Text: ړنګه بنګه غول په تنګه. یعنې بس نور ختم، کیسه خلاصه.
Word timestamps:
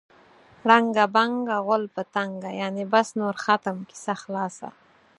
ړنګه 0.67 1.05
بنګه 1.15 1.55
غول 1.65 1.83
په 1.95 2.01
تنګه. 2.15 2.49
یعنې 2.61 2.83
بس 2.93 3.07
نور 3.19 3.35
ختم، 3.43 3.77
کیسه 3.89 4.13
خلاصه. 4.21 4.69